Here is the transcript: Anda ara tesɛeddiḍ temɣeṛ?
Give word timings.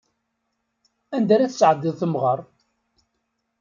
Anda 1.15 1.33
ara 1.35 1.51
tesɛeddiḍ 1.51 1.95
temɣeṛ? 1.99 2.39